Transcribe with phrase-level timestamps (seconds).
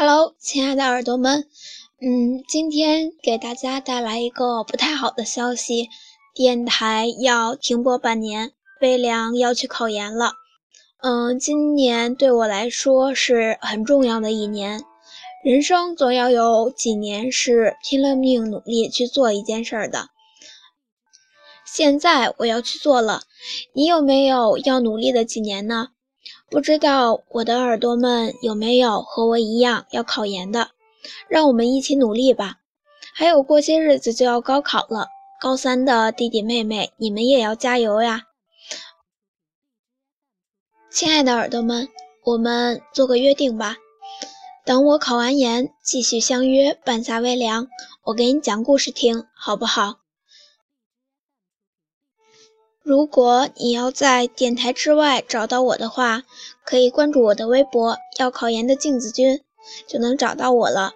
[0.00, 1.46] Hello，亲爱的耳朵们，
[2.00, 5.90] 嗯，今天给大家带来一个不太好的消息，
[6.34, 10.32] 电台要停播半年，微凉要去考研了。
[11.02, 14.82] 嗯，今年对我来说是很重要的一年，
[15.44, 20.06] 人生总要有几年是拼了命努力去做一件事的，
[21.66, 23.24] 现在我要去做了，
[23.74, 25.88] 你有没有要努力的几年呢？
[26.50, 30.70] 不知道我的耳朵们有没有和我一样要考研的，
[31.28, 32.56] 让我们一起努力吧。
[33.12, 35.06] 还有过些日子就要高考了，
[35.40, 38.24] 高三的弟弟妹妹，你们也要加油呀！
[40.90, 41.88] 亲爱的耳朵们，
[42.24, 43.76] 我们做个约定吧，
[44.64, 47.68] 等我考完研，继续相约半夏微凉，
[48.04, 50.00] 我给你讲故事听，好不好？
[52.82, 56.22] 如果你要在电台之外找到我的话，
[56.64, 59.40] 可以关注我的微博“要考研的镜子君”，
[59.86, 60.92] 就能找到我了。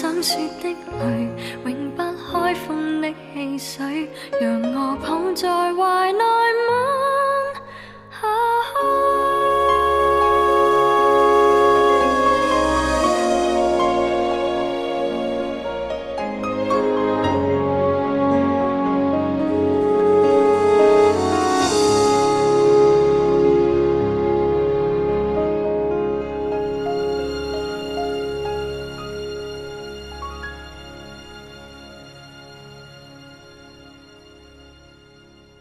[0.00, 1.28] 想说的泪，
[1.64, 1.96] 永不
[2.32, 4.08] 开封的汽水，
[4.40, 6.22] 让我抱在怀内。